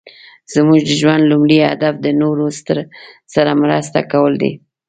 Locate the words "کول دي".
4.11-4.51